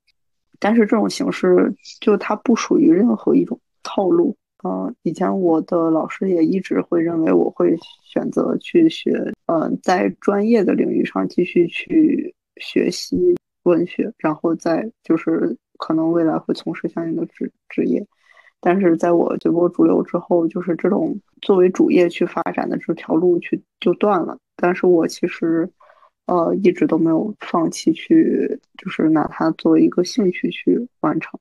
[0.59, 4.37] 但是这种形式就它不属于任何一种套路。
[4.67, 9.13] 嗯，以前我的老师也一直会认为我会选择去学，
[9.47, 18.07] 嗯，在专业的领域上继续去学习文学，然后再就是可能未来会从事相应的职职业。
[18.59, 24.39] 但是在我随波逐流之后，就是这种作为主业去发展的这条路去就断了。
[24.57, 25.69] 但是我其实，
[26.27, 31.39] 呃，一直都没有放弃去，就是拿它作为一个兴趣去完成。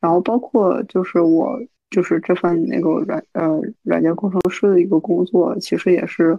[0.00, 1.60] 然后包括就是我。
[1.90, 6.38] 就是这份那个软呃软件工程师的一个工作，其实也是，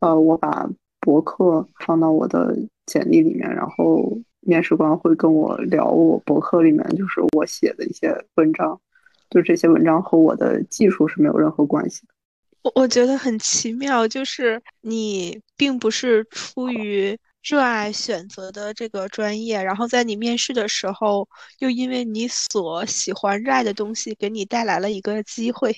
[0.00, 0.66] 呃，我把
[1.00, 8.80] 博客放到我的简历里面，然后面试官会跟我聊我博客里面就是我写的一些文章，
[9.28, 12.14] 就这些文章和我的技术是没有任何关系的。
[12.62, 17.18] 我我觉得很奇妙，就是你并不是出于。
[17.48, 21.28] 热爱选择的这个专业，然后在你面试的时候，
[21.60, 25.72] 又因为你所喜欢热爱的东西，给你带来了一个机会。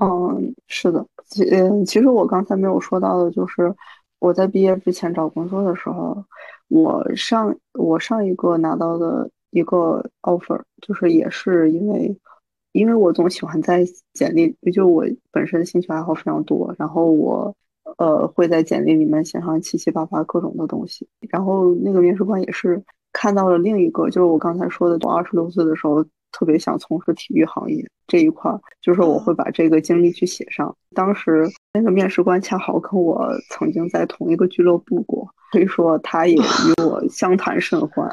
[0.00, 3.74] 嗯，是的，其嗯，其实我刚才没有说到的，就是
[4.20, 6.24] 我在毕业之前找工作的时候，
[6.68, 12.16] 我上我上一个拿到的一个 offer，就是也是因为，
[12.72, 17.54] 因为我总喜欢在简历，就我本身兴趣爱好非常多，然后我。
[17.98, 22.80] 呃，会在简历里面写上七七八八各种的东西，然后那个面试官也是
[23.12, 28.50] 看到了另一个，就是我刚才说的，我二十六岁的时候特别想从事体育行业这一块，
[28.80, 30.74] 就是我会把这个经历去写上。
[30.94, 31.44] 当时
[31.74, 38.08] 那个面试官恰好跟我曾经在同一个俱乐部过，所以说他也与我相谈甚欢，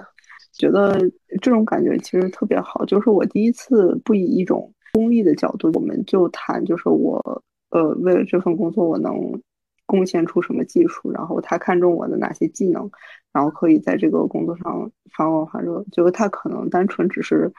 [0.60, 1.00] 觉得
[1.42, 2.86] 这种感觉其实特别好。
[2.86, 9.42] 就是我第一次不以一种功利的角度，我们就谈，就是我呃为了这份工作我能。
[9.92, 12.88] 贡献出什么技术，然后他看中我的哪些技能，
[13.34, 15.84] 然后可以在这个工作上发光发热。
[15.92, 17.52] 就是他可能单纯只是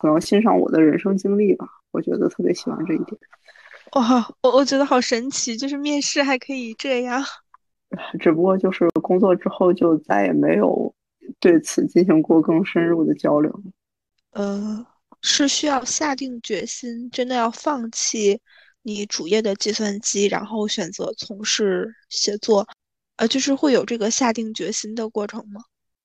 [0.00, 3.16] 可能欣赏我的人生经历吧，我觉得特别喜欢这一点。
[3.94, 7.22] 哇，我我觉得好神奇，就是面试还可以这样。
[8.18, 10.92] 只不过就是工作之后就再也没有
[11.40, 13.62] 对此进行过更深入的交流。
[14.32, 14.86] 呃，
[15.22, 18.38] 是需要下定决心，真的要放弃
[18.82, 22.66] 你主业的计算机，然后选择从事写作，
[23.16, 25.62] 呃，就是会有这个下定决心的过程吗？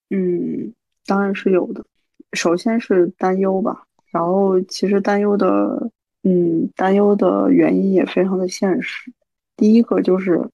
[0.09, 0.73] 嗯，
[1.05, 1.85] 当然是有的。
[2.33, 5.91] 首先是担忧吧，然后其实担忧的，
[6.23, 9.11] 嗯，担忧的原因也非常的现实。
[9.57, 10.49] 第一个就是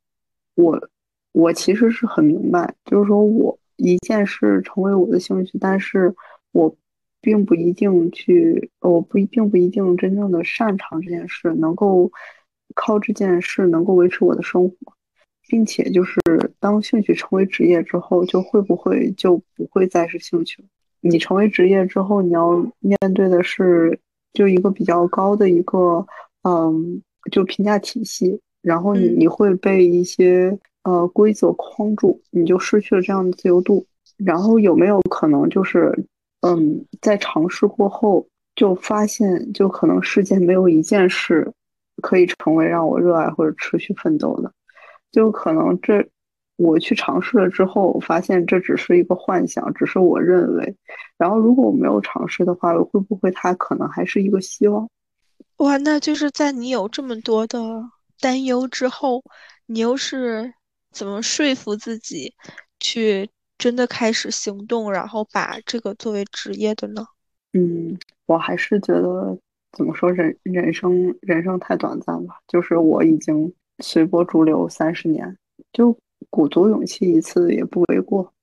[0.56, 0.90] 我。
[1.34, 6.14] 我其实是很明白，就是说我一件事成为我的兴趣，但是
[6.52, 6.76] 我
[7.20, 12.12] 并不一定去，我不并不一定真正的擅长这件事，能够
[12.76, 14.76] 靠这件事能够维持我的生活，
[15.48, 16.20] 并且就是
[16.60, 20.68] 当兴趣成为职业之后，就会不会就不会再是兴趣了？
[21.02, 24.00] 你成为职业之后，你要面对的是
[24.34, 26.06] 就一个比较高的一个
[26.44, 27.02] 嗯，
[27.32, 30.58] 就评价体系，然后你你会被一些。
[30.84, 33.86] 呃，规则框住，你就失去了这样的自由度。
[34.18, 35.92] 然后有没有可能就是，
[36.42, 41.52] 嗯，在尝试过后就发现，就可能世界没有一件事
[42.04, 44.52] 可以成为让我热爱或者持续奋斗的，
[45.12, 46.08] 就可能这
[46.58, 50.76] 我去尝试了之后，发现这只是一个幻想，只是我认为。
[51.18, 54.88] 然后如果我没有尝试的话，会不会它可能还是一个希望？
[55.58, 57.84] 哇，那就是在你有这么多的
[58.20, 59.24] 担忧之后，
[59.66, 60.54] 你又是。
[60.92, 62.34] 怎么说服自己
[62.80, 67.06] 去真的开始行动，然后把这个作为职业的呢？
[67.54, 69.38] 嗯，我还是觉得
[69.72, 72.36] 怎么说，人人生人生太短暂吧。
[72.48, 75.38] 就是我已经随波逐流三十年，
[75.74, 75.98] 就
[76.30, 78.34] 鼓足勇气一次也不为过。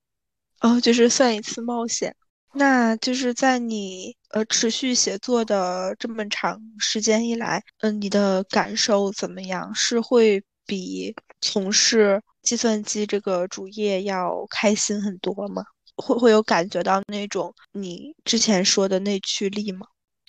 [0.61, 2.15] 哦，就是算一次冒险。
[2.53, 9.73] 那就是在你呃持续写作的这么长时间以来，嗯，你的感受怎么样？
[9.75, 15.63] 是会比从事计算机这个主业要开心很多吗？
[15.97, 19.85] 会会有感觉到那种你之前说的内驱力吗？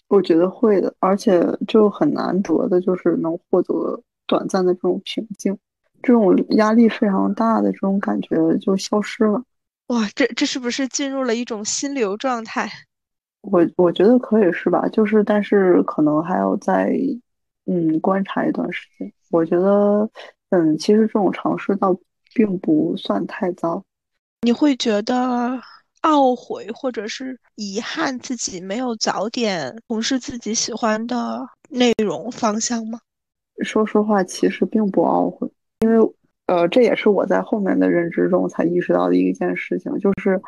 [0.08, 5.56] 我觉得会的，而且就很难得的就是能获得短暂的这种平静，
[6.02, 9.40] 这种压力非常大的这种感觉就消失了。
[9.86, 12.68] 哇，这这是不是进入了一种心流状态？
[13.42, 14.88] 我我觉得可以是吧？
[14.88, 16.92] 就是但是可能还要再
[17.66, 19.12] 嗯观察一段时间。
[19.30, 20.10] 我觉得。
[20.50, 21.96] 嗯，其实这种尝试倒
[22.34, 23.82] 并不算太糟。
[24.42, 25.60] 你会觉得
[26.02, 33.00] 懊悔或者是遗憾自己没有早点从事自己喜欢的内容方向吗？
[33.62, 35.48] 说实话，其实并不懊悔，
[35.80, 36.14] 因为
[36.46, 40.40] 呃，这也是我在后面的认知中才意识到的一件事情，就是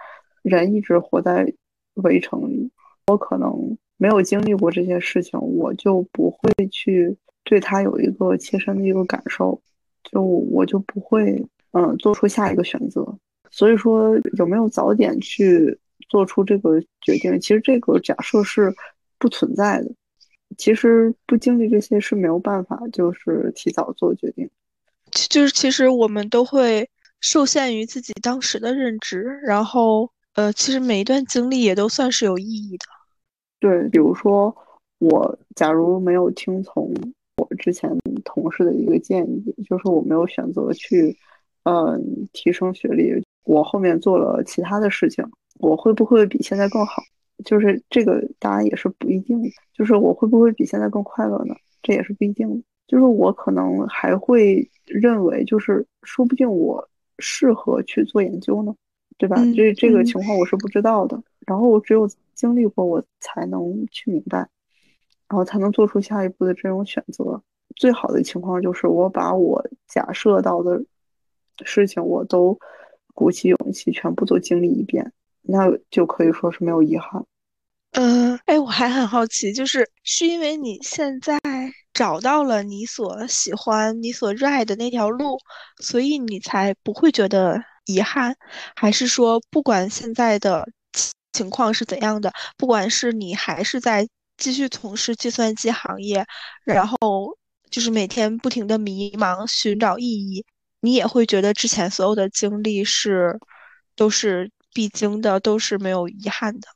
[0.43, 1.53] 人一直活在
[1.95, 2.71] 围城里。
[3.09, 9.61] 我可能没有经历过这些事情，我就不会去对他有一个切身的一个感受。
[10.05, 13.07] 就我就不会，嗯，做出下一个选择。
[13.51, 15.79] 所以说，有没有早点去
[16.09, 17.39] 做出这个决定？
[17.41, 18.75] 其实这个假设是
[19.19, 19.91] 不存在的。
[20.59, 24.49] 其实不经历这些是没有办法，就是提早做决定。
[25.11, 26.89] 就是其实我们都会
[27.21, 32.87] 受限于自己当时的认知，然后呃，其实每一段经历也都算是有意义的。
[33.61, 34.55] 对，比如说
[34.99, 36.93] 我假如没有听从。
[37.37, 37.91] 我之前
[38.25, 41.17] 同事的一个建议就是，我没有选择去，
[41.65, 43.23] 嗯，提升学历。
[43.45, 45.25] 我后面做了其他的事情，
[45.59, 47.03] 我会不会比现在更好？
[47.45, 49.49] 就是这个答案也是不一定的。
[49.75, 51.55] 就是我会不会比现在更快乐呢？
[51.83, 52.63] 这也是不一定的。
[52.87, 56.87] 就是我可能还会认为，就是说不定我
[57.19, 58.75] 适合去做研究呢，
[59.19, 59.37] 对吧？
[59.57, 61.21] 这这个情况我是不知道的。
[61.47, 64.49] 然后我只有经历过，我才能去明白。
[65.33, 67.43] 然后才能做出下一步的这种选择。
[67.75, 70.79] 最好的情况就是我把我假设到的
[71.65, 72.59] 事情，我都
[73.15, 75.11] 鼓起勇气全部都经历一遍，
[75.41, 77.25] 那就可以说是没有遗憾。
[77.93, 81.39] 嗯，哎，我还很好奇，就是是因为你现在
[81.95, 85.39] 找到了你所喜欢、你所热爱的那条路，
[85.81, 88.37] 所以你才不会觉得遗憾，
[88.77, 90.69] 还是说不管现在的
[91.33, 94.07] 情况是怎样的，不管是你还是在。
[94.43, 96.27] 继续从事计算机行业，
[96.65, 96.97] 然后
[97.71, 100.45] 就是每天不停的迷茫，寻找意义。
[100.81, 103.39] 你也会觉得之前所有的经历是
[103.95, 106.67] 都是必经的，都是没有遗憾的。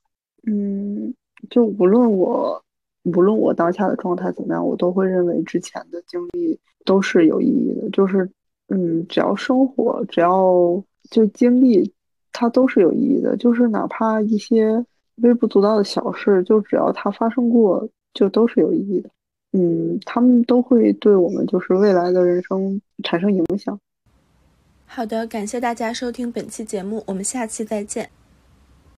[0.46, 1.12] 嗯，
[1.50, 2.62] 就无论我
[3.02, 7.90] 无论我当下的状态怎么样，我都会认为之前的经历都是有意义的。
[7.90, 8.30] 就是
[8.68, 11.92] 嗯，只要生活，只要就经历，
[12.30, 13.36] 它都是有意义的。
[13.36, 14.86] 就是哪怕一些
[15.16, 19.10] 微不足道的小事，就只要它发生过，就都是有意义的。
[19.52, 23.78] 嗯，他们都会对我们就是未来的人生产生影响。
[24.86, 28.10] 好的，感谢大家收听本期节目，我们下期再见。